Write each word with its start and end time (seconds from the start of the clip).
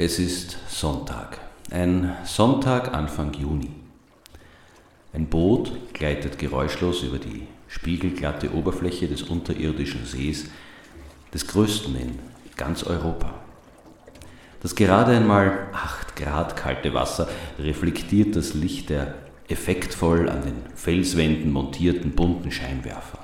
Es 0.00 0.20
ist 0.20 0.56
Sonntag, 0.68 1.40
ein 1.72 2.12
Sonntag 2.22 2.94
Anfang 2.94 3.32
Juni. 3.32 3.70
Ein 5.12 5.26
Boot 5.26 5.92
gleitet 5.92 6.38
geräuschlos 6.38 7.02
über 7.02 7.18
die 7.18 7.48
spiegelglatte 7.66 8.54
Oberfläche 8.54 9.08
des 9.08 9.22
unterirdischen 9.22 10.06
Sees, 10.06 10.50
des 11.34 11.48
größten 11.48 11.96
in 11.96 12.18
ganz 12.56 12.84
Europa. 12.84 13.34
Das 14.62 14.76
gerade 14.76 15.16
einmal 15.16 15.66
8 15.72 16.14
Grad 16.14 16.56
kalte 16.56 16.94
Wasser 16.94 17.28
reflektiert 17.58 18.36
das 18.36 18.54
Licht 18.54 18.90
der 18.90 19.14
effektvoll 19.48 20.28
an 20.28 20.42
den 20.42 20.62
Felswänden 20.76 21.50
montierten 21.50 22.12
bunten 22.12 22.52
Scheinwerfer. 22.52 23.18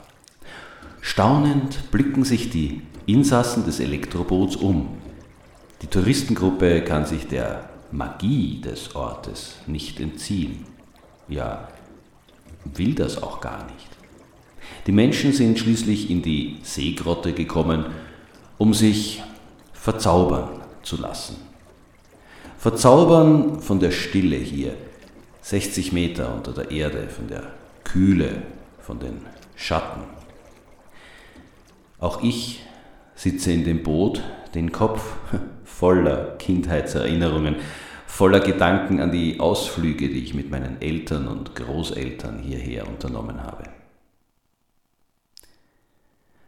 Staunend 1.01 1.93
blicken 1.93 2.25
sich 2.25 2.51
die 2.51 2.83
Insassen 3.07 3.65
des 3.65 3.79
Elektroboots 3.79 4.57
um 4.57 5.04
die 5.85 5.91
Touristengruppe 5.91 6.83
kann 6.83 7.05
sich 7.05 7.27
der 7.27 7.69
Magie 7.93 8.59
des 8.63 8.97
Ortes 8.97 9.57
nicht 9.67 10.01
entziehen. 10.01 10.65
Ja, 11.29 11.69
will 12.65 12.95
das 12.95 13.23
auch 13.23 13.39
gar 13.43 13.67
nicht. 13.67 13.89
Die 14.87 14.93
Menschen 14.93 15.35
sind 15.35 15.59
schließlich 15.59 16.09
in 16.09 16.23
die 16.23 16.57
Seegrotte 16.63 17.35
gekommen, 17.35 17.85
um 18.57 18.73
sich 18.73 19.23
verzaubern 19.75 20.63
zu 20.83 20.97
lassen. 20.97 21.37
Verzaubern 22.57 23.61
von 23.61 23.79
der 23.79 23.91
Stille 23.91 24.39
hier, 24.39 24.75
60 25.43 25.93
Meter 25.93 26.35
unter 26.35 26.53
der 26.53 26.71
Erde, 26.71 27.09
von 27.09 27.29
der 27.29 27.43
Kühle, 27.85 28.41
von 28.81 28.99
den 29.01 29.21
Schatten. 29.55 30.01
Auch 31.99 32.23
ich 32.23 32.63
sitze 33.15 33.53
in 33.53 33.65
dem 33.65 33.83
Boot, 33.83 34.23
den 34.55 34.73
Kopf 34.73 35.17
voller 35.65 36.37
Kindheitserinnerungen, 36.39 37.57
voller 38.07 38.41
Gedanken 38.41 39.01
an 39.01 39.11
die 39.11 39.41
Ausflüge, 39.41 40.09
die 40.09 40.23
ich 40.23 40.35
mit 40.35 40.51
meinen 40.51 40.81
Eltern 40.81 41.27
und 41.27 41.55
Großeltern 41.55 42.39
hierher 42.39 42.89
unternommen 42.89 43.43
habe. 43.43 43.65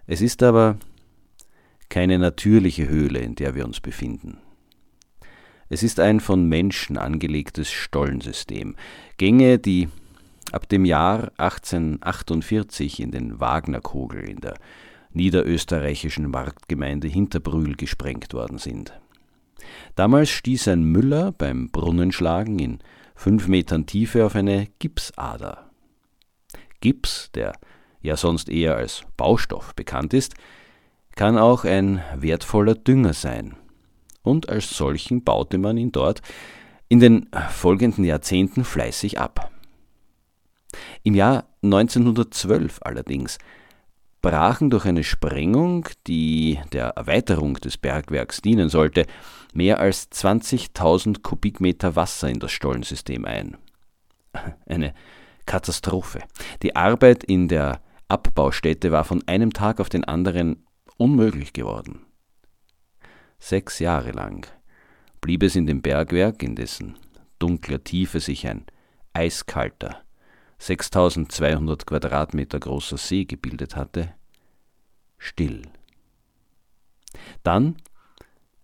Es 0.07 0.21
ist 0.21 0.43
aber 0.43 0.77
keine 1.89 2.19
natürliche 2.19 2.89
Höhle, 2.89 3.19
in 3.19 3.35
der 3.35 3.55
wir 3.55 3.65
uns 3.65 3.81
befinden. 3.81 4.39
Es 5.69 5.83
ist 5.83 5.99
ein 5.99 6.21
von 6.21 6.49
Menschen 6.49 6.97
angelegtes 6.97 7.73
Stollensystem, 7.73 8.77
Gänge, 9.17 9.59
die 9.59 9.89
ab 10.53 10.69
dem 10.69 10.85
Jahr 10.85 11.33
1848 11.39 13.01
in 13.01 13.11
den 13.11 13.41
Wagnerkogel 13.41 14.29
in 14.29 14.41
der 14.41 14.55
niederösterreichischen 15.17 16.31
Marktgemeinde 16.31 17.09
Hinterbrühl 17.09 17.75
gesprengt 17.75 18.33
worden 18.35 18.59
sind. 18.59 18.93
Damals 19.95 20.31
stieß 20.31 20.69
ein 20.69 20.85
Müller 20.85 21.33
beim 21.33 21.71
Brunnenschlagen 21.71 22.59
in 22.59 22.79
fünf 23.15 23.49
Metern 23.49 23.87
Tiefe 23.87 24.25
auf 24.25 24.37
eine 24.37 24.69
Gipsader. 24.79 25.71
Gips, 26.81 27.31
der 27.35 27.55
ja 28.01 28.17
sonst 28.17 28.49
eher 28.49 28.77
als 28.77 29.03
Baustoff 29.17 29.75
bekannt 29.75 30.15
ist, 30.15 30.35
kann 31.17 31.39
auch 31.39 31.65
ein 31.65 32.03
wertvoller 32.15 32.75
Dünger 32.75 33.15
sein. 33.15 33.57
Und 34.23 34.49
als 34.49 34.77
solchen 34.77 35.25
baute 35.25 35.59
man 35.59 35.79
ihn 35.79 35.93
dort 35.93 36.21
in 36.89 37.01
den 37.01 37.29
folgenden 37.51 38.05
Jahrzehnten 38.05 38.65
fleißig 38.65 39.19
ab. 39.19 39.51
Im 41.03 41.15
Jahr 41.15 41.47
1912 41.63 42.81
allerdings 42.83 43.39
brachen 44.23 44.71
durch 44.71 44.85
eine 44.87 45.05
Sprengung, 45.05 45.89
die 46.07 46.59
der 46.73 46.89
Erweiterung 46.89 47.55
des 47.55 47.79
Bergwerks 47.79 48.41
dienen 48.43 48.69
sollte, 48.69 49.07
mehr 49.55 49.81
als 49.81 50.11
20.000 50.11 51.23
Kubikmeter 51.23 51.97
Wasser 51.97 52.29
in 52.29 52.41
das 52.41 52.53
Stollensystem 52.53 53.25
ein. 53.25 53.57
Eine 54.67 54.95
Katastrophe. 55.47 56.21
Die 56.63 56.75
Arbeit 56.77 57.25
in 57.25 57.49
der 57.49 57.81
Abbaustätte 58.09 58.93
war 58.93 59.05
von 59.05 59.27
einem 59.27 59.53
Tag 59.53 59.81
auf 59.81 59.89
den 59.89 60.05
anderen 60.05 60.67
unmöglich 60.97 61.53
geworden. 61.53 62.05
Sechs 63.39 63.79
Jahre 63.79 64.11
lang 64.11 64.47
blieb 65.21 65.43
es 65.43 65.57
in 65.57 65.67
dem 65.67 65.83
Bergwerk, 65.83 66.43
in 66.43 66.57
dessen 66.57 66.99
dunkler 67.39 67.83
Tiefe 67.85 68.21
sich 68.21 68.47
ein 68.47 68.65
eiskalter, 69.13 70.03
6200 70.59 71.87
Quadratmeter 71.87 72.59
großer 72.59 72.97
See 72.97 73.25
gebildet 73.25 73.77
hatte, 73.77 74.15
still. 75.19 75.63
Dann 77.43 77.77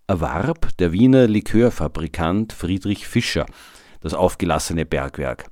erwarb 0.07 0.77
der 0.79 0.93
Wiener 0.93 1.27
Likörfabrikant 1.27 2.53
Friedrich 2.53 3.07
Fischer 3.07 3.47
das 4.01 4.15
aufgelassene 4.15 4.85
Bergwerk. 4.85 5.47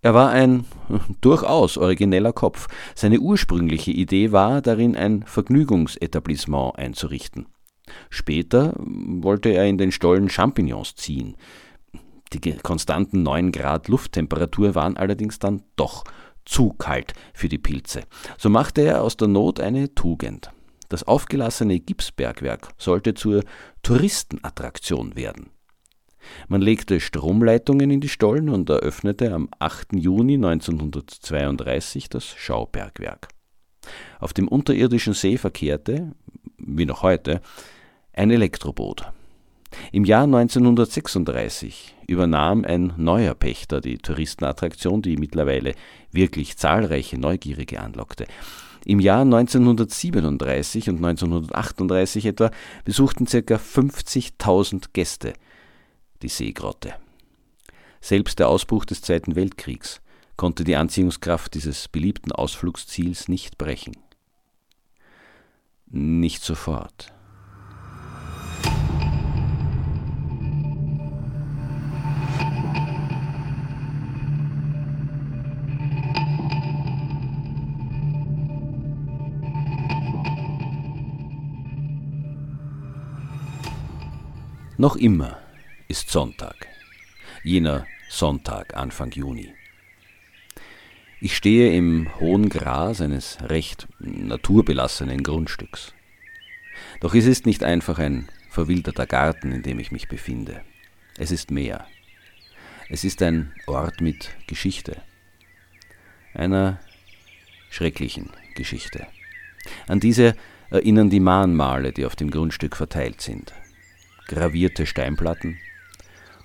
Er 0.00 0.14
war 0.14 0.30
ein 0.30 0.64
durchaus 1.20 1.76
origineller 1.76 2.32
Kopf. 2.32 2.68
Seine 2.94 3.20
ursprüngliche 3.20 3.90
Idee 3.90 4.32
war, 4.32 4.62
darin 4.62 4.96
ein 4.96 5.24
Vergnügungsetablissement 5.24 6.78
einzurichten. 6.78 7.46
Später 8.10 8.74
wollte 8.76 9.48
er 9.48 9.66
in 9.66 9.78
den 9.78 9.92
Stollen 9.92 10.28
Champignons 10.28 10.94
ziehen. 10.94 11.36
Die 12.32 12.52
konstanten 12.58 13.22
9 13.22 13.52
Grad 13.52 13.88
Lufttemperatur 13.88 14.74
waren 14.74 14.96
allerdings 14.96 15.38
dann 15.38 15.62
doch 15.76 16.04
zu 16.44 16.70
kalt 16.70 17.12
für 17.34 17.48
die 17.48 17.58
Pilze. 17.58 18.02
So 18.38 18.48
machte 18.50 18.82
er 18.82 19.02
aus 19.02 19.16
der 19.16 19.28
Not 19.28 19.60
eine 19.60 19.94
Tugend. 19.94 20.50
Das 20.88 21.04
aufgelassene 21.04 21.80
Gipsbergwerk 21.80 22.68
sollte 22.78 23.14
zur 23.14 23.44
Touristenattraktion 23.82 25.16
werden. 25.16 25.50
Man 26.48 26.62
legte 26.62 27.00
Stromleitungen 27.00 27.90
in 27.90 28.00
die 28.00 28.08
Stollen 28.08 28.48
und 28.48 28.68
eröffnete 28.70 29.32
am 29.32 29.48
8. 29.58 29.94
Juni 29.94 30.34
1932 30.34 32.08
das 32.08 32.26
Schaubergwerk. 32.26 33.28
Auf 34.18 34.32
dem 34.32 34.48
unterirdischen 34.48 35.14
See 35.14 35.38
verkehrte, 35.38 36.12
wie 36.58 36.86
noch 36.86 37.02
heute, 37.02 37.40
ein 38.12 38.30
Elektroboot. 38.30 39.12
Im 39.92 40.04
Jahr 40.04 40.24
1936 40.24 41.94
übernahm 42.06 42.64
ein 42.64 42.94
neuer 42.96 43.34
Pächter 43.34 43.80
die 43.80 43.98
Touristenattraktion, 43.98 45.02
die 45.02 45.16
mittlerweile 45.16 45.74
wirklich 46.10 46.56
zahlreiche 46.56 47.18
Neugierige 47.18 47.80
anlockte. 47.80 48.26
Im 48.84 49.00
Jahr 49.00 49.22
1937 49.22 50.88
und 50.88 50.96
1938 50.96 52.26
etwa 52.26 52.50
besuchten 52.84 53.26
ca. 53.26 53.56
50.000 53.56 54.86
Gäste 54.92 55.34
die 56.22 56.28
Seegrotte. 56.28 56.94
Selbst 58.00 58.38
der 58.38 58.48
Ausbruch 58.48 58.84
des 58.84 59.02
Zweiten 59.02 59.36
Weltkriegs 59.36 60.00
konnte 60.36 60.64
die 60.64 60.76
Anziehungskraft 60.76 61.54
dieses 61.54 61.88
beliebten 61.88 62.32
Ausflugsziels 62.32 63.28
nicht 63.28 63.58
brechen. 63.58 63.96
Nicht 65.90 66.42
sofort. 66.42 67.12
Noch 84.80 84.94
immer 84.94 85.40
ist 85.88 86.08
Sonntag, 86.08 86.68
jener 87.42 87.84
Sonntag 88.08 88.76
Anfang 88.76 89.10
Juni. 89.10 89.52
Ich 91.20 91.36
stehe 91.36 91.76
im 91.76 92.08
hohen 92.20 92.48
Gras 92.48 93.00
eines 93.00 93.38
recht 93.42 93.88
naturbelassenen 93.98 95.24
Grundstücks. 95.24 95.94
Doch 97.00 97.16
es 97.16 97.26
ist 97.26 97.44
nicht 97.44 97.64
einfach 97.64 97.98
ein 97.98 98.28
verwilderter 98.50 99.08
Garten, 99.08 99.50
in 99.50 99.64
dem 99.64 99.80
ich 99.80 99.90
mich 99.90 100.06
befinde. 100.06 100.60
Es 101.16 101.32
ist 101.32 101.50
mehr. 101.50 101.84
Es 102.88 103.02
ist 103.02 103.20
ein 103.20 103.52
Ort 103.66 104.00
mit 104.00 104.30
Geschichte. 104.46 105.02
Einer 106.34 106.78
schrecklichen 107.68 108.30
Geschichte. 108.54 109.08
An 109.88 109.98
diese 109.98 110.36
erinnern 110.70 111.10
die 111.10 111.18
Mahnmale, 111.18 111.90
die 111.90 112.06
auf 112.06 112.14
dem 112.14 112.30
Grundstück 112.30 112.76
verteilt 112.76 113.20
sind 113.20 113.52
gravierte 114.28 114.86
Steinplatten, 114.86 115.58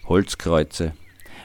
Holzkreuze, 0.05 0.93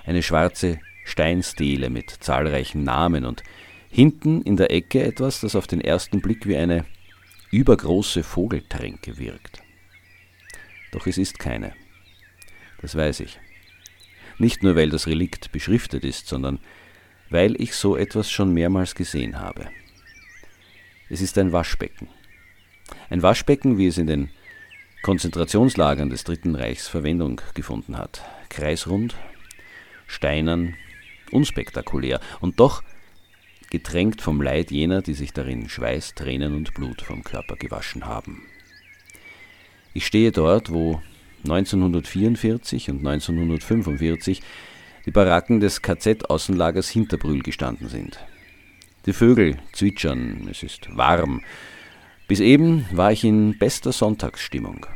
eine 0.06 0.22
schwarze 0.22 0.80
Steinstele 1.04 1.90
mit 1.90 2.10
zahlreichen 2.10 2.84
Namen 2.84 3.26
und 3.26 3.42
hinten 3.90 4.42
in 4.42 4.56
der 4.56 4.70
Ecke 4.70 5.02
etwas, 5.02 5.40
das 5.40 5.54
auf 5.54 5.66
den 5.66 5.80
ersten 5.80 6.20
Blick 6.20 6.46
wie 6.46 6.56
eine 6.56 6.86
übergroße 7.50 8.22
Vogeltränke 8.22 9.18
wirkt. 9.18 9.62
Doch 10.92 11.06
es 11.06 11.18
ist 11.18 11.38
keine. 11.38 11.74
Das 12.80 12.94
weiß 12.94 13.20
ich. 13.20 13.38
Nicht 14.38 14.62
nur, 14.62 14.76
weil 14.76 14.90
das 14.90 15.06
Relikt 15.06 15.50
beschriftet 15.52 16.04
ist, 16.04 16.28
sondern 16.28 16.60
weil 17.30 17.60
ich 17.60 17.74
so 17.74 17.96
etwas 17.96 18.30
schon 18.30 18.54
mehrmals 18.54 18.94
gesehen 18.94 19.40
habe. 19.40 19.68
Es 21.10 21.20
ist 21.20 21.36
ein 21.38 21.52
Waschbecken. 21.52 22.08
Ein 23.10 23.22
Waschbecken, 23.22 23.78
wie 23.78 23.86
es 23.86 23.98
in 23.98 24.06
den 24.06 24.30
Konzentrationslagern 25.02 26.10
des 26.10 26.24
Dritten 26.24 26.54
Reichs 26.54 26.88
Verwendung 26.88 27.40
gefunden 27.54 27.96
hat. 27.96 28.22
Kreisrund, 28.48 29.14
steinern, 30.06 30.74
unspektakulär 31.30 32.20
und 32.40 32.58
doch 32.60 32.82
getränkt 33.70 34.22
vom 34.22 34.40
Leid 34.40 34.70
jener, 34.70 35.02
die 35.02 35.14
sich 35.14 35.32
darin 35.32 35.68
Schweiß, 35.68 36.14
Tränen 36.14 36.54
und 36.54 36.74
Blut 36.74 37.02
vom 37.02 37.22
Körper 37.22 37.56
gewaschen 37.56 38.06
haben. 38.06 38.42
Ich 39.94 40.06
stehe 40.06 40.32
dort, 40.32 40.72
wo 40.72 41.00
1944 41.44 42.90
und 42.90 43.06
1945 43.06 44.42
die 45.06 45.10
Baracken 45.10 45.60
des 45.60 45.82
KZ-Außenlagers 45.82 46.88
Hinterbrühl 46.88 47.42
gestanden 47.42 47.88
sind. 47.88 48.18
Die 49.06 49.12
Vögel 49.12 49.58
zwitschern, 49.72 50.48
es 50.50 50.62
ist 50.62 50.94
warm, 50.96 51.42
bis 52.28 52.40
eben 52.40 52.86
war 52.92 53.10
ich 53.10 53.24
in 53.24 53.58
bester 53.58 53.90
Sonntagsstimmung. 53.90 54.86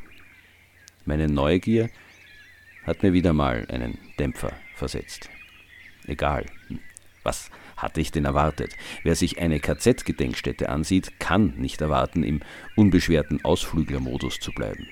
Meine 1.07 1.29
Neugier 1.29 1.89
hat 2.85 3.03
mir 3.03 3.15
wieder 3.15 3.33
mal 3.33 3.67
einen 3.71 3.99
Dämpfer 4.19 4.53
versetzt. 4.77 5.31
Egal, 6.07 6.45
was 7.23 7.51
hatte 7.77 8.01
ich 8.01 8.13
denn 8.13 8.27
erwartet? 8.27 8.77
Wer 9.03 9.17
sich 9.17 9.41
eine 9.41 9.61
KZ-Gedenkstätte 9.61 10.69
ansieht, 10.69 11.19
kann 11.19 11.55
nicht 11.57 11.81
erwarten, 11.81 12.23
im 12.23 12.41
unbeschwerten 12.77 13.43
Ausflüglermodus 13.45 14.39
zu 14.39 14.53
bleiben. 14.53 14.87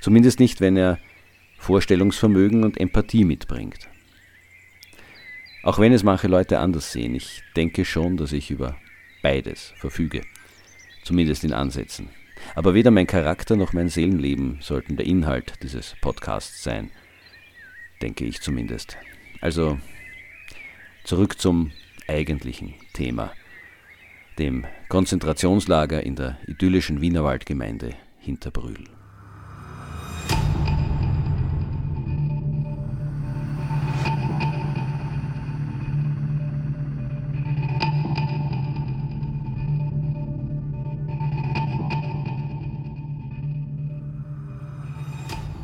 Zumindest 0.00 0.40
nicht, 0.40 0.60
wenn 0.60 0.76
er 0.76 0.98
Vorstellungsvermögen 1.58 2.64
und 2.64 2.80
Empathie 2.80 3.24
mitbringt. 3.24 3.88
Auch 5.62 5.78
wenn 5.78 5.92
es 5.92 6.04
manche 6.04 6.26
Leute 6.26 6.58
anders 6.58 6.90
sehen, 6.90 7.14
ich 7.14 7.42
denke 7.54 7.84
schon, 7.84 8.16
dass 8.16 8.32
ich 8.32 8.50
über 8.50 8.78
beides 9.22 9.74
verfüge 9.76 10.22
zumindest 11.04 11.44
in 11.44 11.52
Ansätzen. 11.52 12.08
Aber 12.54 12.74
weder 12.74 12.90
mein 12.90 13.06
Charakter 13.06 13.56
noch 13.56 13.72
mein 13.72 13.88
Seelenleben 13.88 14.58
sollten 14.60 14.96
der 14.96 15.06
Inhalt 15.06 15.54
dieses 15.62 15.94
Podcasts 16.00 16.62
sein, 16.62 16.90
denke 18.02 18.24
ich 18.24 18.40
zumindest. 18.40 18.96
Also 19.40 19.78
zurück 21.04 21.40
zum 21.40 21.72
eigentlichen 22.08 22.74
Thema, 22.92 23.32
dem 24.38 24.66
Konzentrationslager 24.88 26.02
in 26.02 26.16
der 26.16 26.38
idyllischen 26.46 27.00
Wienerwaldgemeinde 27.00 27.94
Hinterbrühl. 28.18 28.99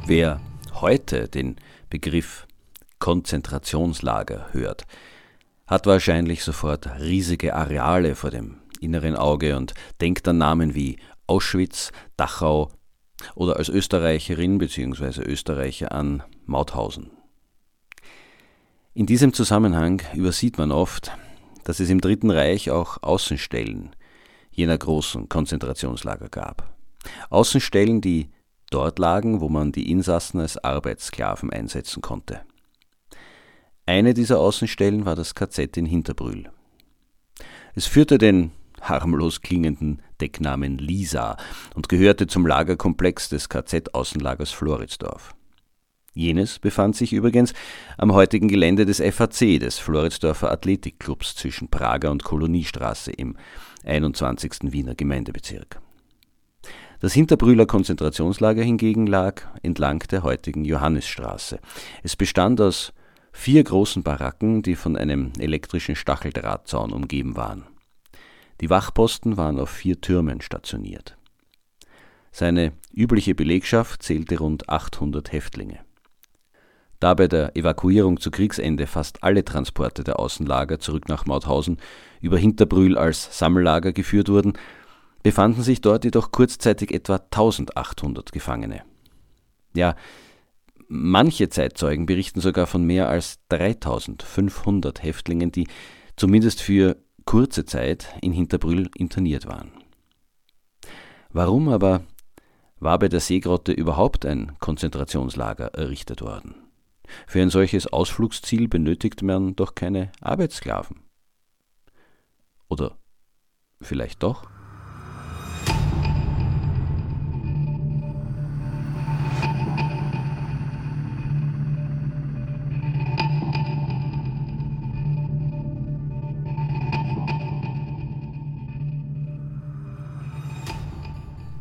Wer 0.09 0.41
heute 0.75 1.27
den 1.27 1.57
Begriff 1.91 2.47
Konzentrationslager 3.01 4.53
hört, 4.53 4.87
hat 5.67 5.87
wahrscheinlich 5.87 6.45
sofort 6.45 6.89
riesige 7.01 7.57
Areale 7.57 8.15
vor 8.15 8.31
dem 8.31 8.59
inneren 8.81 9.17
Auge 9.17 9.57
und 9.57 9.75
denkt 10.01 10.29
an 10.29 10.39
Namen 10.39 10.77
wie 10.77 11.01
Auschwitz, 11.27 11.91
Dachau 12.17 12.71
oder 13.35 13.57
als 13.57 13.69
Österreicherin 13.69 14.59
bzw. 14.59 15.23
Österreicher 15.23 15.91
an 15.91 16.23
Mauthausen. 16.45 17.11
In 18.95 19.07
diesem 19.07 19.33
Zusammenhang 19.33 20.03
übersieht 20.15 20.57
man 20.57 20.71
oft, 20.71 21.11
dass 21.65 21.81
es 21.81 21.91
im 21.91 22.01
Dritten 22.01 22.31
Reich 22.31 22.71
auch 22.71 23.03
Außenstellen 23.03 23.91
jener 24.53 24.79
großen 24.79 25.29
Konzentrationslager 25.29 26.29
gab. 26.29 26.77
Außenstellen, 27.29 28.01
die 28.01 28.31
dort 28.71 28.99
lagen, 28.99 29.41
wo 29.41 29.49
man 29.49 29.73
die 29.73 29.91
Insassen 29.91 30.41
als 30.41 30.59
Arbeitssklaven 30.59 31.53
einsetzen 31.53 32.03
konnte. 32.03 32.41
Eine 33.87 34.15
dieser 34.15 34.41
Außenstellen 34.41 35.05
war 35.05 35.15
das 35.15 35.35
KZ 35.35 35.77
in 35.77 35.87
Hinterbrühl. 35.87 36.51
Es 37.75 37.87
führte 37.87 38.19
den 38.19 38.51
harmlos 38.81 39.43
klingenden 39.43 40.03
Decknamen 40.21 40.79
Lisa 40.79 41.37
und 41.75 41.89
gehörte 41.89 42.27
zum 42.27 42.47
Lagerkomplex 42.47 43.29
des 43.29 43.49
KZ-Außenlagers 43.49 44.51
Floridsdorf. 44.51 45.35
Jenes 46.15 46.59
befand 46.59 46.97
sich 46.97 47.13
übrigens 47.13 47.53
am 47.99 48.15
heutigen 48.15 48.49
Gelände 48.49 48.87
des 48.87 49.01
FAC, 49.01 49.61
des 49.61 49.79
Floridsdorfer 49.79 50.51
Athletikclubs 50.51 51.37
zwischen 51.37 51.69
Prager 51.69 52.11
und 52.11 52.25
Koloniestraße 52.25 53.13
im 53.13 53.37
21. 53.85 54.73
Wiener 54.73 54.95
Gemeindebezirk. 54.95 55.81
Das 57.01 57.13
Hinterbrühler 57.13 57.67
Konzentrationslager 57.67 58.63
hingegen 58.63 59.07
lag 59.07 59.43
entlang 59.63 60.01
der 60.11 60.23
heutigen 60.23 60.65
Johannisstraße. 60.65 61.59
Es 62.03 62.17
bestand 62.17 62.61
aus 62.61 62.93
vier 63.33 63.63
großen 63.63 64.03
Baracken, 64.03 64.63
die 64.63 64.77
von 64.77 64.97
einem 64.97 65.33
elektrischen 65.39 65.95
Stacheldrahtzaun 65.95 66.93
umgeben 66.93 67.37
waren. 67.37 67.65
Die 68.63 68.71
Wachposten 68.71 69.37
waren 69.37 69.61
auf 69.61 69.69
vier 69.69 70.01
Türmen 70.01 70.41
stationiert. 70.41 71.17
Seine 72.33 72.73
übliche 72.93 73.35
Belegschaft 73.35 74.03
zählte 74.03 74.39
rund 74.39 74.69
800 74.69 75.33
Häftlinge. 75.33 75.81
Da 76.99 77.13
bei 77.13 77.29
der 77.29 77.55
Evakuierung 77.57 78.21
zu 78.21 78.31
Kriegsende 78.31 78.87
fast 78.87 79.23
alle 79.23 79.45
Transporte 79.45 80.03
der 80.03 80.19
Außenlager 80.19 80.79
zurück 80.79 81.09
nach 81.09 81.27
Mauthausen 81.27 81.77
über 82.23 82.39
Hinterbrühl 82.39 82.97
als 82.97 83.39
Sammellager 83.39 83.93
geführt 83.93 84.31
wurden, 84.31 84.55
befanden 85.27 85.63
sich 85.65 85.81
dort 85.81 86.05
jedoch 86.05 86.31
kurzzeitig 86.31 86.93
etwa 86.93 87.17
1800 87.17 88.31
Gefangene. 88.31 88.85
Ja, 89.75 89.97
manche 90.87 91.49
Zeitzeugen 91.49 92.07
berichten 92.07 92.41
sogar 92.41 92.69
von 92.69 92.85
mehr 92.85 93.09
als 93.09 93.41
3500 93.49 95.03
Häftlingen, 95.03 95.51
die 95.51 95.67
zumindest 96.15 96.63
für 96.63 96.99
kurze 97.25 97.65
Zeit 97.65 98.15
in 98.23 98.31
Hinterbrühl 98.31 98.89
interniert 98.95 99.47
waren. 99.47 99.73
Warum 101.31 101.71
aber 101.71 102.05
war 102.79 102.97
bei 103.01 103.09
der 103.09 103.19
Seegrotte 103.19 103.73
überhaupt 103.73 104.25
ein 104.27 104.57
Konzentrationslager 104.61 105.75
errichtet 105.75 106.23
worden? 106.23 106.55
Für 107.27 107.43
ein 107.43 107.51
solches 107.51 107.89
Ausflugsziel 107.89 108.69
benötigt 108.69 109.23
man 109.23 109.57
doch 109.57 109.75
keine 109.75 110.13
Arbeitssklaven. 110.21 111.01
Oder 112.69 112.97
vielleicht 113.81 114.23
doch? 114.23 114.56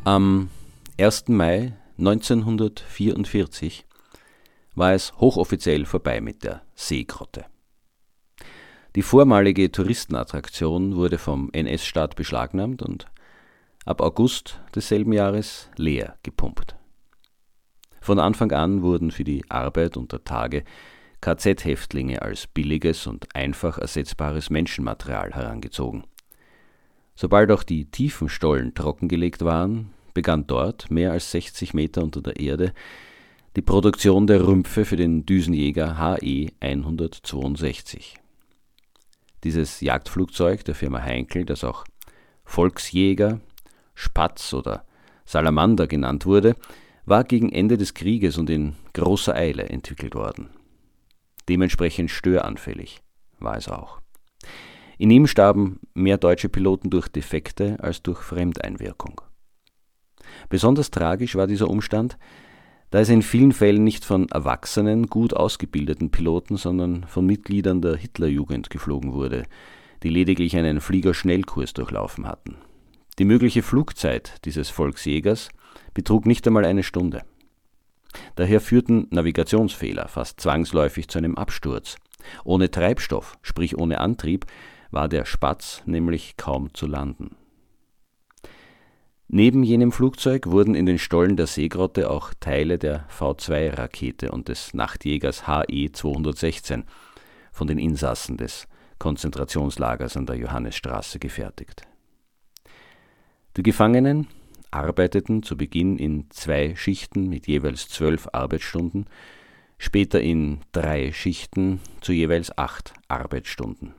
Am 0.07 0.51
1. 0.99 1.29
Mai 1.29 1.73
1944 1.97 3.87
war 4.75 4.93
es 4.93 5.17
hochoffiziell 5.17 5.87
vorbei 5.87 6.21
mit 6.21 6.43
der 6.43 6.61
Seegrotte. 6.75 7.45
Die 8.95 9.01
vormalige 9.01 9.71
Touristenattraktion 9.71 10.95
wurde 10.95 11.17
vom 11.17 11.49
NS-Staat 11.51 12.15
beschlagnahmt 12.15 12.83
und 12.83 13.07
ab 13.83 13.99
August 13.99 14.61
desselben 14.75 15.11
Jahres 15.11 15.71
leer 15.75 16.19
gepumpt. 16.21 16.75
Von 17.99 18.19
Anfang 18.19 18.51
an 18.51 18.83
wurden 18.83 19.09
für 19.09 19.23
die 19.23 19.43
Arbeit 19.49 19.97
unter 19.97 20.23
Tage 20.23 20.65
KZ-Häftlinge 21.21 22.21
als 22.21 22.45
billiges 22.45 23.07
und 23.07 23.35
einfach 23.35 23.79
ersetzbares 23.79 24.51
Menschenmaterial 24.51 25.33
herangezogen. 25.33 26.03
Sobald 27.15 27.49
auch 27.49 27.63
die 27.63 27.89
tiefen 27.89 28.29
Stollen 28.29 28.75
trockengelegt 28.75 29.43
waren, 29.43 29.94
begann 30.15 30.47
dort, 30.47 30.89
mehr 30.89 31.11
als 31.11 31.29
60 31.29 31.75
Meter 31.75 32.01
unter 32.01 32.23
der 32.23 32.39
Erde, 32.39 32.73
die 33.55 33.61
Produktion 33.61 34.25
der 34.25 34.47
Rümpfe 34.47 34.83
für 34.83 34.95
den 34.95 35.27
Düsenjäger 35.27 35.99
HE 35.99 36.47
162. 36.59 38.15
Dieses 39.43 39.81
Jagdflugzeug 39.81 40.65
der 40.65 40.73
Firma 40.73 41.03
Heinkel, 41.03 41.45
das 41.45 41.63
auch 41.63 41.85
Volksjäger, 42.43 43.39
Spatz 43.93 44.53
oder 44.53 44.85
Salamander 45.25 45.85
genannt 45.85 46.25
wurde, 46.25 46.55
war 47.05 47.23
gegen 47.23 47.51
Ende 47.51 47.77
des 47.77 47.93
Krieges 47.93 48.37
und 48.37 48.49
in 48.49 48.75
großer 48.93 49.35
Eile 49.35 49.69
entwickelt 49.69 50.15
worden. 50.15 50.49
Dementsprechend 51.47 52.09
störanfällig 52.09 53.01
war 53.39 53.57
es 53.57 53.69
auch. 53.69 53.99
In 54.97 55.11
ihm 55.11 55.27
starben 55.27 55.79
mehr 55.93 56.17
deutsche 56.17 56.49
Piloten 56.49 56.89
durch 56.89 57.07
Defekte 57.07 57.77
als 57.79 58.01
durch 58.01 58.21
Fremdeinwirkung. 58.21 59.21
Besonders 60.49 60.91
tragisch 60.91 61.35
war 61.35 61.47
dieser 61.47 61.69
Umstand, 61.69 62.17
da 62.91 62.99
es 62.99 63.09
in 63.09 63.21
vielen 63.21 63.51
Fällen 63.51 63.83
nicht 63.83 64.05
von 64.05 64.29
erwachsenen, 64.29 65.07
gut 65.07 65.33
ausgebildeten 65.33 66.11
Piloten, 66.11 66.55
sondern 66.55 67.05
von 67.07 67.25
Mitgliedern 67.25 67.81
der 67.81 67.95
Hitlerjugend 67.95 68.69
geflogen 68.69 69.13
wurde, 69.13 69.43
die 70.03 70.09
lediglich 70.09 70.55
einen 70.55 70.81
Fliegerschnellkurs 70.81 71.73
durchlaufen 71.73 72.27
hatten. 72.27 72.55
Die 73.17 73.25
mögliche 73.25 73.63
Flugzeit 73.63 74.35
dieses 74.45 74.69
Volksjägers 74.69 75.49
betrug 75.93 76.25
nicht 76.25 76.45
einmal 76.47 76.65
eine 76.65 76.83
Stunde. 76.83 77.23
Daher 78.35 78.61
führten 78.61 79.07
Navigationsfehler 79.09 80.07
fast 80.07 80.39
zwangsläufig 80.39 81.07
zu 81.07 81.17
einem 81.17 81.35
Absturz. 81.35 81.97
Ohne 82.43 82.71
Treibstoff, 82.71 83.37
sprich 83.41 83.77
ohne 83.77 83.99
Antrieb, 83.99 84.45
war 84.91 85.09
der 85.09 85.25
Spatz 85.25 85.81
nämlich 85.85 86.37
kaum 86.37 86.73
zu 86.73 86.87
landen. 86.87 87.35
Neben 89.37 89.63
jenem 89.63 89.91
Flugzeug 89.91 90.47
wurden 90.47 90.75
in 90.75 90.85
den 90.85 90.97
Stollen 90.97 91.35
der 91.35 91.45
Seegrotte 91.45 92.09
auch 92.09 92.33
Teile 92.39 92.77
der 92.77 93.05
V2-Rakete 93.09 94.31
und 94.31 94.47
des 94.47 94.73
Nachtjägers 94.73 95.45
HE 95.45 95.91
216 95.91 96.85
von 97.51 97.67
den 97.67 97.77
Insassen 97.77 98.37
des 98.37 98.65
Konzentrationslagers 98.97 100.15
an 100.15 100.25
der 100.25 100.37
Johannesstraße 100.37 101.19
gefertigt. 101.19 101.81
Die 103.57 103.63
Gefangenen 103.63 104.27
arbeiteten 104.71 105.43
zu 105.43 105.57
Beginn 105.57 105.97
in 105.97 106.27
zwei 106.29 106.73
Schichten 106.77 107.27
mit 107.27 107.45
jeweils 107.45 107.89
zwölf 107.89 108.29
Arbeitsstunden, 108.31 109.05
später 109.77 110.21
in 110.21 110.61
drei 110.71 111.11
Schichten 111.11 111.81
zu 111.99 112.13
jeweils 112.13 112.57
acht 112.57 112.93
Arbeitsstunden. 113.09 113.95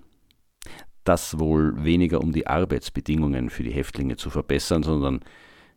Das 1.07 1.39
wohl 1.39 1.85
weniger 1.85 2.21
um 2.21 2.33
die 2.33 2.49
Arbeitsbedingungen 2.49 3.49
für 3.49 3.63
die 3.63 3.71
Häftlinge 3.71 4.17
zu 4.17 4.29
verbessern, 4.29 4.83
sondern 4.83 5.21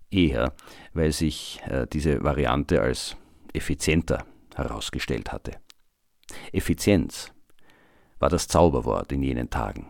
eher, 0.10 0.54
weil 0.94 1.12
sich 1.12 1.62
äh, 1.68 1.86
diese 1.86 2.24
Variante 2.24 2.82
als 2.82 3.16
effizienter 3.54 4.26
herausgestellt 4.56 5.32
hatte. 5.32 5.52
Effizienz 6.52 7.32
war 8.18 8.30
das 8.30 8.48
Zauberwort 8.48 9.12
in 9.12 9.22
jenen 9.22 9.52
Tagen, 9.52 9.88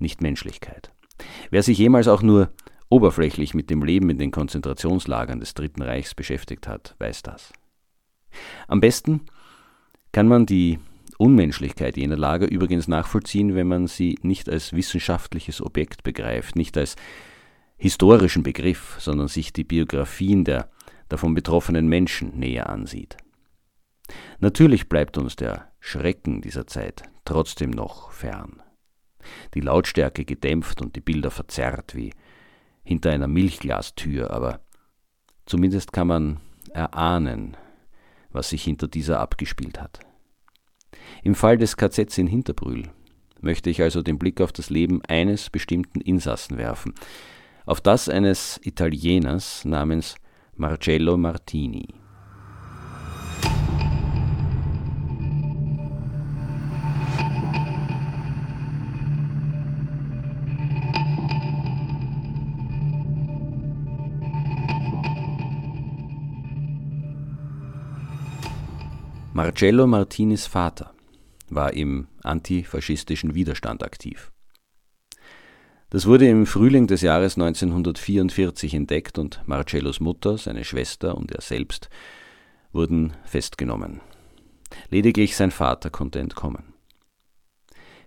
nicht 0.00 0.20
Menschlichkeit. 0.20 0.92
Wer 1.50 1.62
sich 1.62 1.78
jemals 1.78 2.08
auch 2.08 2.22
nur 2.22 2.50
oberflächlich 2.88 3.54
mit 3.54 3.70
dem 3.70 3.84
Leben 3.84 4.10
in 4.10 4.18
den 4.18 4.32
Konzentrationslagern 4.32 5.38
des 5.38 5.54
Dritten 5.54 5.82
Reichs 5.82 6.16
beschäftigt 6.16 6.66
hat, 6.66 6.96
weiß 6.98 7.22
das. 7.22 7.52
Am 8.66 8.80
besten 8.80 9.20
kann 10.10 10.26
man 10.26 10.46
die 10.46 10.80
Unmenschlichkeit 11.18 11.96
jener 11.96 12.16
Lager 12.16 12.50
übrigens 12.50 12.88
nachvollziehen, 12.88 13.54
wenn 13.54 13.68
man 13.68 13.86
sie 13.86 14.18
nicht 14.22 14.48
als 14.48 14.72
wissenschaftliches 14.72 15.60
Objekt 15.60 16.02
begreift, 16.02 16.56
nicht 16.56 16.76
als 16.76 16.96
historischen 17.76 18.42
Begriff, 18.42 18.96
sondern 18.98 19.28
sich 19.28 19.52
die 19.52 19.64
Biografien 19.64 20.44
der 20.44 20.70
davon 21.08 21.34
betroffenen 21.34 21.88
Menschen 21.88 22.38
näher 22.38 22.68
ansieht. 22.68 23.16
Natürlich 24.38 24.88
bleibt 24.88 25.18
uns 25.18 25.36
der 25.36 25.70
Schrecken 25.80 26.40
dieser 26.40 26.66
Zeit 26.66 27.02
trotzdem 27.24 27.70
noch 27.70 28.10
fern. 28.10 28.62
Die 29.54 29.60
Lautstärke 29.60 30.24
gedämpft 30.24 30.82
und 30.82 30.96
die 30.96 31.00
Bilder 31.00 31.30
verzerrt 31.30 31.94
wie 31.94 32.12
hinter 32.82 33.10
einer 33.10 33.28
Milchglastür, 33.28 34.30
aber 34.30 34.60
zumindest 35.46 35.92
kann 35.92 36.06
man 36.06 36.40
erahnen, 36.72 37.56
was 38.30 38.50
sich 38.50 38.64
hinter 38.64 38.88
dieser 38.88 39.20
abgespielt 39.20 39.80
hat. 39.80 40.00
Im 41.22 41.34
Fall 41.34 41.58
des 41.58 41.76
KZs 41.76 42.18
in 42.18 42.26
Hinterbrühl 42.26 42.90
möchte 43.40 43.70
ich 43.70 43.82
also 43.82 44.02
den 44.02 44.18
Blick 44.18 44.40
auf 44.40 44.52
das 44.52 44.70
Leben 44.70 45.02
eines 45.06 45.50
bestimmten 45.50 46.00
Insassen 46.00 46.58
werfen, 46.58 46.94
auf 47.66 47.80
das 47.80 48.08
eines 48.08 48.60
Italieners 48.62 49.64
namens 49.64 50.16
Marcello 50.56 51.16
Martini. 51.16 52.03
Marcello 69.44 69.86
Martinis 69.86 70.46
Vater 70.46 70.94
war 71.50 71.74
im 71.74 72.06
antifaschistischen 72.22 73.34
Widerstand 73.34 73.82
aktiv. 73.82 74.32
Das 75.90 76.06
wurde 76.06 76.26
im 76.26 76.46
Frühling 76.46 76.86
des 76.86 77.02
Jahres 77.02 77.36
1944 77.36 78.72
entdeckt 78.72 79.18
und 79.18 79.42
Marcellos 79.44 80.00
Mutter, 80.00 80.38
seine 80.38 80.64
Schwester 80.64 81.14
und 81.14 81.30
er 81.30 81.42
selbst 81.42 81.90
wurden 82.72 83.12
festgenommen. 83.26 84.00
Lediglich 84.88 85.36
sein 85.36 85.50
Vater 85.50 85.90
konnte 85.90 86.20
entkommen. 86.20 86.72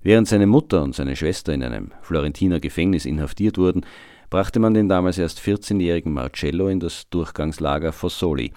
Während 0.01 0.27
seine 0.27 0.48
Mutter 0.48 0.82
und 0.82 0.96
seine 0.96 1.15
Schwester 1.15 1.53
in 1.53 1.62
einem 1.62 1.91
Florentiner 2.01 2.60
Gefängnis 2.60 3.06
inhaftiert 3.06 3.60
wurden, 3.60 3.86
brachte 4.32 4.60
man 4.60 4.74
den 4.74 4.89
damals 4.89 5.20
erst 5.20 5.39
14-jährigen 5.41 6.13
Marcello 6.13 6.67
in 6.67 6.79
das 6.79 7.08
Durchgangslager 7.12 7.94
Fossoli, 7.94 8.53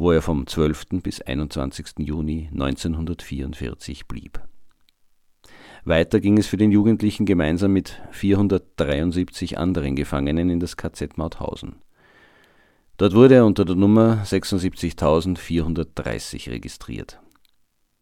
wo 0.00 0.10
er 0.12 0.22
vom 0.22 0.46
12. 0.46 1.02
bis 1.02 1.20
21. 1.20 1.98
Juni 1.98 2.48
1944 2.52 4.08
blieb. 4.08 4.40
Weiter 5.84 6.20
ging 6.20 6.38
es 6.38 6.46
für 6.46 6.56
den 6.56 6.72
Jugendlichen 6.72 7.26
gemeinsam 7.26 7.74
mit 7.74 8.00
473 8.10 9.58
anderen 9.58 9.96
Gefangenen 9.96 10.48
in 10.48 10.58
das 10.58 10.78
KZ 10.78 11.18
Mauthausen. 11.18 11.82
Dort 12.96 13.14
wurde 13.14 13.34
er 13.34 13.44
unter 13.44 13.66
der 13.66 13.76
Nummer 13.76 14.24
76430 14.24 16.48
registriert. 16.48 17.20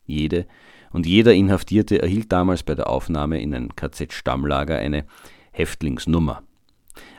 Jede 0.05 0.47
und 0.93 1.05
jeder 1.05 1.35
Inhaftierte 1.35 2.01
erhielt 2.01 2.31
damals 2.31 2.63
bei 2.63 2.77
der 2.77 2.89
Aufnahme 2.89 3.43
in 3.43 3.53
ein 3.53 3.75
KZ-Stammlager 3.75 4.79
eine 4.79 5.05
Häftlingsnummer. 5.51 6.45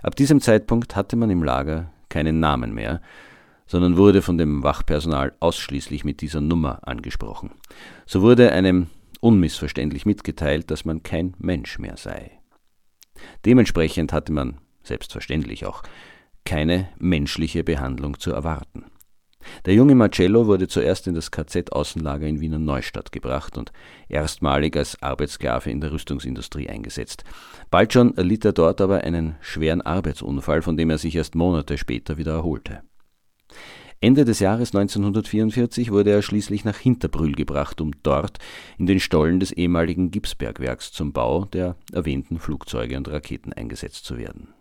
Ab 0.04 0.16
diesem 0.16 0.40
Zeitpunkt 0.40 0.96
hatte 0.96 1.18
man 1.18 1.30
im 1.30 1.44
Lager 1.44 1.92
keinen 2.08 2.40
Namen 2.40 2.74
mehr, 2.74 3.02
sondern 3.70 3.98
wurde 3.98 4.24
von 4.24 4.40
dem 4.40 4.64
Wachpersonal 4.64 5.34
ausschließlich 5.40 6.04
mit 6.04 6.22
dieser 6.22 6.42
Nummer 6.42 6.88
angesprochen. 6.88 7.52
So 8.08 8.24
wurde 8.24 8.52
einem 8.52 8.88
unmissverständlich 9.22 10.08
mitgeteilt, 10.08 10.72
dass 10.72 10.86
man 10.86 11.04
kein 11.04 11.36
Mensch 11.38 11.78
mehr 11.78 11.96
sei. 11.96 12.32
Dementsprechend 13.46 14.12
hatte 14.12 14.34
man 14.34 14.58
selbstverständlich 14.82 15.68
auch 15.68 15.84
keine 16.46 16.90
menschliche 16.98 17.64
Behandlung 17.64 18.20
zu 18.20 18.32
erwarten. 18.32 18.86
Der 19.66 19.76
junge 19.76 19.94
Marcello 19.94 20.48
wurde 20.48 20.68
zuerst 20.68 21.06
in 21.06 21.14
das 21.14 21.30
KZ-Außenlager 21.30 22.26
in 22.26 22.40
Wiener 22.42 22.58
Neustadt 22.58 23.12
gebracht 23.12 23.56
und 23.58 23.72
erstmalig 24.08 24.76
als 24.76 25.02
Arbeitssklave 25.04 25.70
in 25.70 25.80
der 25.80 25.92
Rüstungsindustrie 25.92 26.70
eingesetzt. 26.70 27.24
Bald 27.70 27.94
schon 27.94 28.18
erlitt 28.18 28.46
er 28.46 28.54
dort 28.54 28.82
aber 28.82 29.02
einen 29.02 29.36
schweren 29.42 29.82
Arbeitsunfall, 29.82 30.64
von 30.64 30.76
dem 30.76 30.90
er 30.90 30.98
sich 30.98 31.16
erst 31.16 31.36
Monate 31.36 31.78
später 31.78 32.18
wieder 32.18 32.34
erholte. 32.34 32.82
Ende 34.02 34.24
des 34.24 34.40
Jahres 34.40 34.74
1944 34.74 35.92
wurde 35.92 36.12
er 36.12 36.22
schließlich 36.22 36.64
nach 36.64 36.78
Hinterbrühl 36.78 37.34
gebracht, 37.34 37.82
um 37.82 37.92
dort 38.02 38.38
in 38.78 38.86
den 38.86 39.02
Stollen 39.02 39.42
des 39.42 39.52
ehemaligen 39.52 40.10
Gipsbergwerks 40.10 40.94
zum 40.94 41.12
Bau 41.12 41.44
der 41.46 41.76
erwähnten 41.92 42.40
Flugzeuge 42.40 42.96
und 42.96 43.10
Raketen 43.10 43.52
eingesetzt 43.52 44.06
zu 44.06 44.18
werden. 44.18 44.54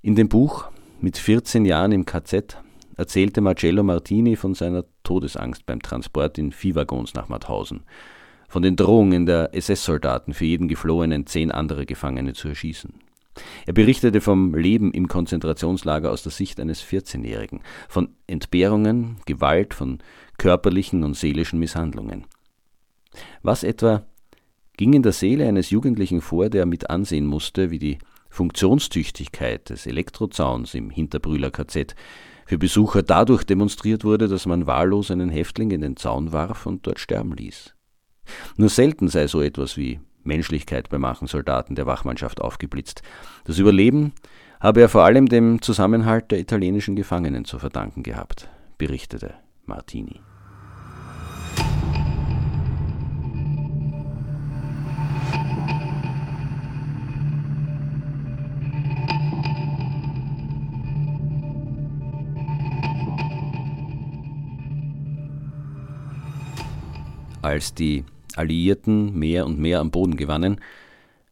In 0.00 0.14
dem 0.14 0.28
Buch 0.28 0.68
Mit 1.00 1.18
14 1.18 1.64
Jahren 1.64 1.90
im 1.90 2.04
KZ 2.06 2.56
erzählte 2.96 3.40
Marcello 3.40 3.82
Martini 3.82 4.36
von 4.36 4.54
seiner 4.54 4.84
Todesangst 5.02 5.66
beim 5.66 5.82
Transport 5.82 6.38
in 6.38 6.52
Viehwaggons 6.52 7.14
nach 7.14 7.28
Mauthausen, 7.28 7.82
von 8.48 8.62
den 8.62 8.76
Drohungen 8.76 9.26
der 9.26 9.54
SS-Soldaten 9.54 10.34
für 10.34 10.44
jeden 10.44 10.68
Geflohenen 10.68 11.26
zehn 11.26 11.50
andere 11.50 11.84
Gefangene 11.84 12.32
zu 12.34 12.48
erschießen. 12.48 12.94
Er 13.66 13.72
berichtete 13.72 14.20
vom 14.20 14.54
Leben 14.54 14.92
im 14.92 15.08
Konzentrationslager 15.08 16.10
aus 16.10 16.22
der 16.22 16.32
Sicht 16.32 16.58
eines 16.60 16.82
14-Jährigen, 16.82 17.60
von 17.88 18.10
Entbehrungen, 18.26 19.16
Gewalt, 19.26 19.74
von 19.74 19.98
körperlichen 20.38 21.04
und 21.04 21.14
seelischen 21.14 21.58
Misshandlungen. 21.58 22.26
Was 23.42 23.62
etwa 23.62 24.06
ging 24.76 24.92
in 24.94 25.02
der 25.02 25.12
Seele 25.12 25.46
eines 25.46 25.70
Jugendlichen 25.70 26.20
vor, 26.20 26.48
der 26.48 26.66
mit 26.66 26.90
ansehen 26.90 27.26
musste, 27.26 27.70
wie 27.70 27.78
die 27.78 27.98
Funktionstüchtigkeit 28.30 29.68
des 29.70 29.86
Elektrozauns 29.86 30.74
im 30.74 30.90
Hinterbrühler 30.90 31.50
KZ 31.50 31.94
für 32.46 32.58
Besucher 32.58 33.02
dadurch 33.02 33.44
demonstriert 33.44 34.04
wurde, 34.04 34.26
dass 34.26 34.46
man 34.46 34.66
wahllos 34.66 35.10
einen 35.10 35.28
Häftling 35.28 35.70
in 35.70 35.82
den 35.82 35.96
Zaun 35.96 36.32
warf 36.32 36.66
und 36.66 36.86
dort 36.86 36.98
sterben 36.98 37.32
ließ. 37.32 37.74
Nur 38.56 38.68
selten 38.68 39.08
sei 39.08 39.26
so 39.26 39.40
etwas 39.40 39.76
wie 39.76 40.00
Menschlichkeit 40.24 40.88
bei 40.88 40.98
manchen 40.98 41.26
Soldaten 41.26 41.74
der 41.74 41.86
Wachmannschaft 41.86 42.40
aufgeblitzt. 42.40 43.02
Das 43.44 43.58
Überleben 43.58 44.12
habe 44.60 44.80
er 44.80 44.88
vor 44.88 45.04
allem 45.04 45.26
dem 45.26 45.62
Zusammenhalt 45.62 46.30
der 46.30 46.38
italienischen 46.38 46.96
Gefangenen 46.96 47.44
zu 47.44 47.58
verdanken 47.58 48.02
gehabt, 48.02 48.48
berichtete 48.78 49.34
Martini. 49.66 50.20
Als 67.42 67.72
die 67.72 68.04
Alliierten 68.40 69.18
mehr 69.18 69.46
und 69.46 69.58
mehr 69.58 69.80
am 69.80 69.90
Boden 69.90 70.16
gewannen, 70.16 70.60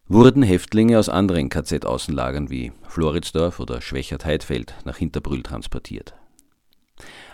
wurden 0.08 0.42
Häftlinge 0.42 0.98
aus 0.98 1.08
anderen 1.08 1.48
KZ-Außenlagern 1.48 2.50
wie 2.50 2.72
Floridsdorf 2.86 3.60
oder 3.60 3.80
Schwächert-Heidfeld 3.80 4.74
nach 4.84 4.98
Hinterbrühl 4.98 5.42
transportiert. 5.42 6.14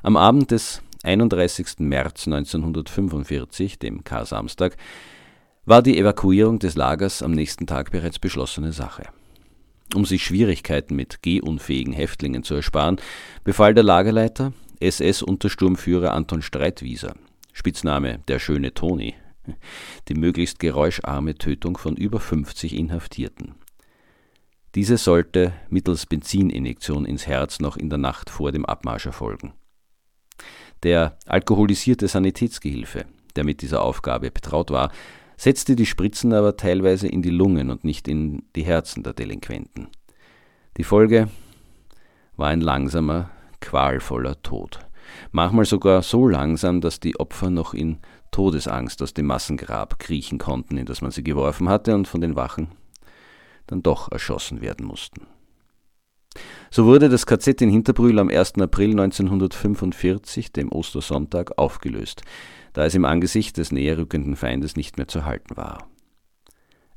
Am 0.03 0.17
Abend 0.17 0.51
des 0.51 0.81
31. 1.03 1.81
März 1.81 2.27
1945, 2.27 3.79
dem 3.79 4.05
Kar-Samstag, 4.05 4.77
war 5.67 5.83
die 5.83 5.99
Evakuierung 5.99 6.59
des 6.59 6.77
Lagers 6.77 7.23
am 7.23 7.33
nächsten 7.33 7.67
Tag 7.67 7.91
bereits 7.91 8.19
beschlossene 8.19 8.73
Sache. 8.73 9.05
Um 9.95 10.05
sich 10.05 10.25
Schwierigkeiten 10.25 10.95
mit 10.95 11.23
gehunfähigen 11.23 11.93
Häftlingen 11.93 12.43
zu 12.43 12.55
ersparen, 12.55 13.01
befahl 13.45 13.75
der 13.75 13.85
Lagerleiter, 13.85 14.53
SS-Untersturmführer 14.81 16.13
Anton 16.13 16.43
Streitwieser, 16.43 17.15
Spitzname 17.53 18.21
der 18.29 18.39
schöne 18.39 18.75
Toni, 18.75 19.15
die 20.09 20.15
möglichst 20.15 20.59
geräuscharme 20.59 21.35
Tötung 21.37 21.77
von 21.77 21.97
über 21.97 22.21
50 22.21 22.75
Inhaftierten. 22.75 23.55
Diese 24.75 24.97
sollte 24.97 25.53
mittels 25.69 26.07
Benzininjektion 26.07 27.05
ins 27.05 27.27
Herz 27.27 27.61
noch 27.61 27.77
in 27.77 27.91
der 27.91 27.99
Nacht 27.99 28.29
vor 28.29 28.51
dem 28.51 28.65
Abmarsch 28.65 29.07
erfolgen. 29.07 29.53
Der 30.83 31.17
alkoholisierte 31.27 32.09
Sanitätsgehilfe, 32.09 33.05
der 33.37 33.45
mit 33.45 33.63
dieser 33.63 33.83
Aufgabe 33.83 34.31
betraut 34.31 34.71
war, 34.71 34.91
setzte 35.37 35.77
die 35.77 35.87
Spritzen 35.87 36.33
aber 36.33 36.57
teilweise 36.57 37.09
in 37.09 37.23
die 37.23 37.31
Lungen 37.31 37.71
und 37.71 37.85
nicht 37.85 38.09
in 38.09 38.43
die 38.57 38.65
Herzen 38.65 39.03
der 39.03 39.13
Delinquenten. 39.13 39.89
Die 40.77 40.85
Folge 40.85 41.29
war 42.37 42.49
ein 42.49 42.61
langsamer, 42.61 43.31
qualvoller 43.61 44.43
Tod. 44.43 44.81
Manchmal 45.31 45.65
sogar 45.65 46.03
so 46.03 46.27
langsam, 46.27 46.81
dass 46.81 47.01
die 47.01 47.19
Opfer 47.19 47.51
noch 47.51 47.75
in 47.75 47.99
Todesangst 48.35 49.01
aus 49.01 49.15
dem 49.15 49.27
Massengrab 49.27 50.01
kriechen 50.01 50.39
konnten, 50.39 50.77
in 50.77 50.87
das 50.87 51.03
man 51.03 51.13
sie 51.13 51.23
geworfen 51.23 51.69
hatte 51.69 51.95
und 51.95 52.09
von 52.09 52.21
den 52.21 52.35
Wachen 52.35 52.67
dann 53.69 53.85
doch 53.85 54.11
erschossen 54.11 54.61
werden 54.61 54.85
mussten. 54.85 55.29
So 56.69 56.85
wurde 56.85 57.09
das 57.09 57.27
KZ 57.27 57.63
in 57.63 57.71
Hinterbrühl 57.71 58.19
am 58.19 58.31
1. 58.31 58.55
April 58.55 58.91
1945, 58.91 60.51
dem 60.51 60.73
Ostersonntag, 60.73 61.57
aufgelöst, 61.59 62.23
da 62.73 62.85
es 62.85 62.97
im 62.97 63.05
Angesicht 63.05 63.57
des 63.57 63.71
näherrückenden 63.71 64.35
Feindes 64.35 64.75
nicht 64.75 64.97
mehr 64.97 65.07
zu 65.07 65.25
halten 65.25 65.57
war. 65.57 65.87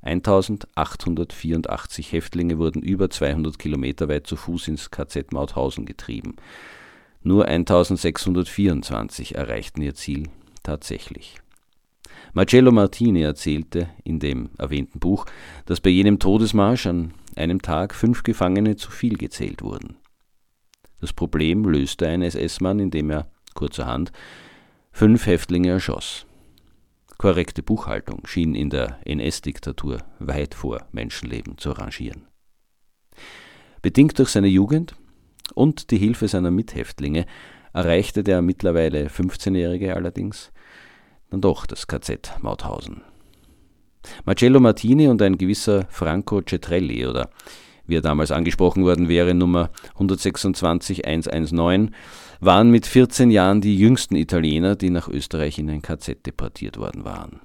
1884 0.02 2.14
Häftlinge 2.14 2.58
wurden 2.58 2.82
über 2.82 3.12
200 3.12 3.60
Kilometer 3.60 4.10
weit 4.10 4.26
zu 4.26 4.38
Fuß 4.38 4.70
ins 4.70 4.90
KZ 4.90 5.34
Mauthausen 5.34 5.86
getrieben. 5.86 6.36
Nur 7.22 7.46
1624 7.46 9.36
erreichten 9.36 9.84
ihr 9.84 9.94
Ziel 9.94 10.32
tatsächlich. 10.68 11.38
Marcello 12.34 12.74
Martini 12.74 13.22
erzählte 13.22 13.90
in 14.04 14.20
dem 14.20 14.50
erwähnten 14.58 15.00
Buch, 15.00 15.26
dass 15.66 15.80
bei 15.80 15.90
jenem 15.90 16.20
Todesmarsch 16.20 16.88
an 16.88 17.14
einem 17.38 17.62
Tag 17.62 17.96
fünf 17.96 18.24
Gefangene 18.24 18.76
zu 18.76 18.92
viel 18.92 19.18
gezählt 19.18 19.62
wurden. 19.62 19.96
Das 21.00 21.14
Problem 21.14 21.64
löste 21.64 22.08
ein 22.08 22.22
SS-Mann, 22.22 22.80
indem 22.80 23.12
er, 23.12 23.28
kurzerhand, 23.54 24.12
fünf 24.92 25.26
Häftlinge 25.26 25.70
erschoss. 25.70 26.26
Korrekte 27.18 27.64
Buchhaltung 27.64 28.28
schien 28.28 28.54
in 28.54 28.70
der 28.70 29.00
NS-Diktatur 29.06 30.00
weit 30.20 30.54
vor 30.54 30.86
Menschenleben 30.92 31.58
zu 31.58 31.72
rangieren. 31.72 32.28
Bedingt 33.82 34.20
durch 34.20 34.30
seine 34.30 34.48
Jugend 34.48 34.96
und 35.54 35.92
die 35.92 35.98
Hilfe 35.98 36.28
seiner 36.28 36.52
Mithäftlinge 36.52 37.26
erreichte 37.78 38.24
der 38.24 38.42
mittlerweile 38.42 39.08
15-Jährige 39.08 39.96
allerdings 39.96 40.52
dann 41.30 41.42
doch 41.42 41.68
das 41.68 41.88
KZ 41.88 42.42
Mauthausen. 42.42 43.02
Marcello 44.26 44.60
Martini 44.60 45.08
und 45.08 45.22
ein 45.22 45.38
gewisser 45.38 45.86
Franco 45.90 46.42
Cetrelli 46.42 47.06
oder 47.06 47.30
wie 47.86 47.98
er 47.98 48.02
damals 48.02 48.32
angesprochen 48.32 48.84
worden 48.84 49.10
wäre, 49.10 49.34
Nummer 49.34 49.70
126119, 49.94 51.96
waren 52.42 52.70
mit 52.70 52.86
14 52.86 53.32
Jahren 53.32 53.62
die 53.62 53.78
jüngsten 53.78 54.16
Italiener, 54.16 54.76
die 54.76 54.90
nach 54.90 55.08
Österreich 55.08 55.58
in 55.58 55.70
ein 55.70 55.82
KZ 55.82 56.26
deportiert 56.26 56.78
worden 56.78 57.06
waren. 57.06 57.40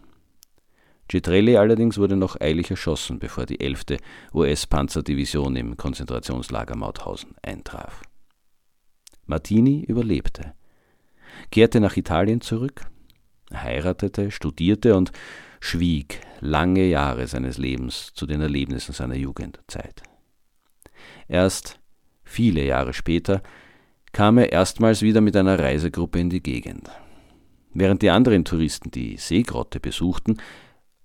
Cetrelli 1.11 1.59
allerdings 1.59 1.99
wurde 1.99 2.17
noch 2.17 2.41
eilig 2.41 2.71
erschossen, 2.71 3.19
bevor 3.19 3.45
die 3.47 3.61
11. 3.61 3.99
US-Panzerdivision 4.35 5.55
im 5.57 5.77
Konzentrationslager 5.77 6.75
Mauthausen 6.75 7.35
eintraf. 7.43 8.03
Martini 9.33 9.83
überlebte, 9.89 10.53
kehrte 11.51 11.81
nach 11.81 11.97
Italien 11.97 12.43
zurück, 12.43 12.83
heiratete, 13.51 14.31
studierte 14.31 14.95
und 14.95 15.11
schwieg 15.59 16.21
lange 16.41 16.85
Jahre 16.85 17.27
seines 17.27 17.57
Lebens 17.57 18.13
zu 18.13 18.27
den 18.27 18.43
Erlebnissen 18.43 18.93
seiner 18.93 19.17
Jugendzeit. 19.17 20.03
Erst 21.29 21.81
viele 22.23 22.63
Jahre 22.63 22.93
später 22.93 23.43
kam 24.13 24.37
er 24.37 24.53
erstmals 24.53 25.01
wieder 25.01 25.23
mit 25.23 25.35
einer 25.35 25.59
Reisegruppe 25.59 26.21
in 26.21 26.29
die 26.29 26.43
Gegend. 26.43 26.91
Während 27.73 28.03
die 28.03 28.11
anderen 28.11 28.45
Touristen 28.45 28.91
die 28.91 29.17
Seegrotte 29.17 29.81
besuchten, 29.81 30.37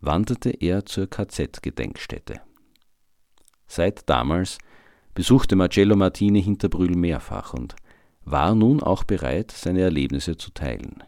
wanderte 0.01 0.49
er 0.49 0.85
zur 0.85 1.09
KZ-Gedenkstätte. 1.09 2.41
Seit 3.67 4.09
damals 4.09 4.57
besuchte 5.13 5.55
Marcello 5.55 5.95
Martini 5.95 6.43
Hinterbrühl 6.43 6.97
mehrfach 6.97 7.53
und 7.53 7.77
war 8.29 8.55
nun 8.55 8.83
auch 8.83 9.05
bereit, 9.05 9.51
seine 9.51 9.81
Erlebnisse 9.81 10.35
zu 10.35 10.51
teilen. 10.51 11.03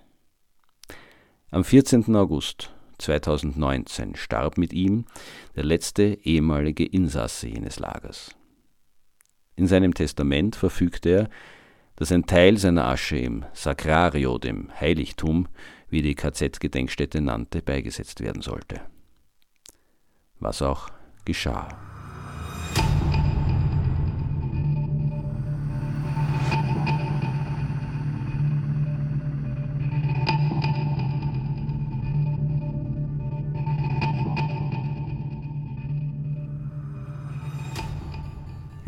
Am 1.52 1.66
14. 1.66 2.16
August 2.16 2.72
2019 3.00 4.16
starb 4.16 4.58
mit 4.58 4.72
ihm 4.72 5.06
der 5.56 5.66
letzte 5.66 6.18
ehemalige 6.24 6.86
Insasse 6.86 7.50
jenes 7.50 7.80
Lagers. 7.80 8.36
In 9.56 9.68
seinem 9.68 9.94
Testament 9.94 10.56
verfügte 10.56 11.10
er, 11.10 11.30
dass 11.98 12.14
ein 12.14 12.26
Teil 12.26 12.58
seiner 12.58 12.86
Asche 12.86 13.18
im 13.18 13.44
Sagrario, 13.52 14.38
dem 14.38 14.70
Heiligtum, 14.80 15.50
wie 15.90 16.02
die 16.02 16.16
KZ-Gedenkstätte 16.16 17.20
nannte, 17.20 17.62
beigesetzt 17.62 18.22
werden 18.22 18.42
sollte. 18.42 18.80
Was 20.40 20.62
auch 20.62 20.88
geschah. 21.26 21.89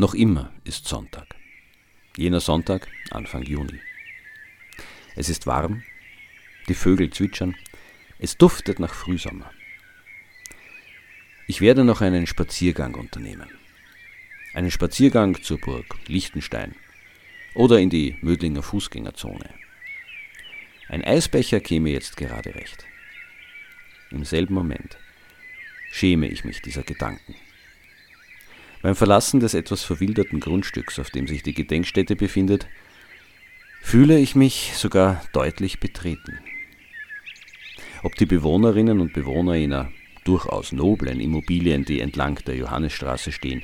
Noch 0.02 0.16
immer 0.16 0.52
ist 0.64 0.88
Sonntag. 0.88 1.28
Jener 2.18 2.40
Sonntag, 2.40 2.88
Anfang 3.12 3.44
Juni. 3.44 3.80
Es 5.16 5.30
ist 5.30 5.46
warm, 5.46 5.84
die 6.68 6.74
Vögel 6.74 7.12
zwitschern, 7.12 7.56
es 8.18 8.36
duftet 8.36 8.80
nach 8.80 8.96
Frühsommer. 8.96 9.52
Ich 11.46 11.62
werde 11.62 11.84
noch 11.84 12.02
einen 12.02 12.26
Spaziergang 12.26 12.96
unternehmen. 12.96 13.48
Einen 14.56 14.72
Spaziergang 14.72 15.40
zur 15.44 15.60
Burg 15.60 15.86
Liechtenstein 16.08 16.74
oder 17.54 17.78
in 17.78 17.92
die 17.92 18.18
Mödlinger 18.24 18.64
Fußgängerzone. 18.64 19.54
Ein 20.88 21.04
Eisbecher 21.04 21.60
käme 21.60 21.92
jetzt 21.92 22.18
gerade 22.18 22.56
recht. 22.56 22.88
Im 24.10 24.26
selben 24.26 24.56
Moment 24.56 24.98
schäme 25.92 26.28
ich 26.28 26.44
mich 26.44 26.64
dieser 26.64 26.82
Gedanken. 26.82 27.36
Beim 28.82 28.96
Verlassen 28.96 29.40
des 29.40 29.54
etwas 29.54 29.84
verwilderten 29.84 30.40
Grundstücks, 30.40 30.98
auf 30.98 31.12
dem 31.12 31.28
sich 31.28 31.44
die 31.44 31.54
Gedenkstätte 31.54 32.16
befindet, 32.16 32.68
fühle 33.82 34.18
ich 34.18 34.36
mich 34.36 34.74
sogar 34.76 35.22
deutlich 35.34 35.80
betreten. 35.80 36.40
Ob 38.04 38.16
die 38.16 38.26
Bewohnerinnen 38.26 39.00
und 39.00 39.14
Bewohner 39.14 39.54
jener 39.56 39.92
durchaus 40.24 40.72
noblen 40.72 41.20
Immobilien, 41.20 41.86
die 41.86 42.00
entlang 42.00 42.40
der 42.46 42.56
Johannesstraße 42.56 43.32
stehen, 43.32 43.64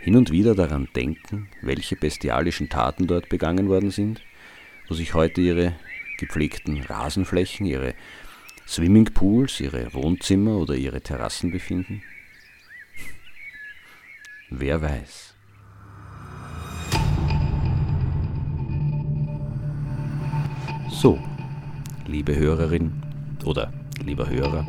hin 0.00 0.16
und 0.16 0.30
wieder 0.30 0.54
daran 0.54 0.88
denken, 0.94 1.48
welche 1.62 1.96
bestialischen 1.96 2.68
Taten 2.68 3.06
dort 3.06 3.28
begangen 3.28 3.68
worden 3.68 3.90
sind, 3.90 4.20
wo 4.88 4.94
sich 4.94 5.14
heute 5.14 5.40
ihre 5.40 5.76
gepflegten 6.18 6.82
Rasenflächen, 6.82 7.64
ihre 7.66 7.94
Swimmingpools, 8.66 9.60
ihre 9.60 9.94
Wohnzimmer 9.94 10.56
oder 10.56 10.74
ihre 10.74 11.00
Terrassen 11.00 11.52
befinden? 11.52 12.02
Wer 14.54 14.82
weiß. 14.82 15.34
So, 20.90 21.18
liebe 22.06 22.36
Hörerin 22.36 22.92
oder 23.46 23.72
lieber 24.04 24.28
Hörer, 24.28 24.66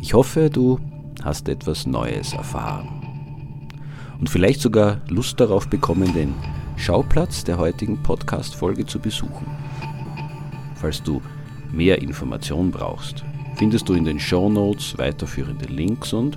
ich 0.00 0.14
hoffe, 0.14 0.50
du 0.50 0.80
hast 1.22 1.48
etwas 1.48 1.86
Neues 1.86 2.32
erfahren 2.32 2.88
und 4.18 4.28
vielleicht 4.28 4.60
sogar 4.60 5.00
Lust 5.08 5.38
darauf 5.38 5.68
bekommen, 5.68 6.12
den 6.12 6.34
Schauplatz 6.76 7.44
der 7.44 7.58
heutigen 7.58 8.02
Podcast-Folge 8.02 8.84
zu 8.84 8.98
besuchen. 8.98 9.46
Falls 10.74 11.02
du 11.04 11.22
mehr 11.72 12.02
Informationen 12.02 12.72
brauchst, 12.72 13.24
findest 13.54 13.88
du 13.88 13.94
in 13.94 14.04
den 14.04 14.18
Show 14.18 14.48
Notes 14.48 14.98
weiterführende 14.98 15.66
Links 15.66 16.12
und 16.12 16.36